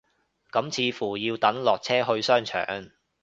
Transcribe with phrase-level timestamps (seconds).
[0.51, 2.89] 咁似乎要等落車去商場